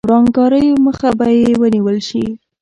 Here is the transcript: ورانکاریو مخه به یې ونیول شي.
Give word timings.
ورانکاریو 0.07 0.75
مخه 0.85 1.09
به 1.17 1.27
یې 1.39 1.49
ونیول 1.61 1.97
شي. 2.07 2.23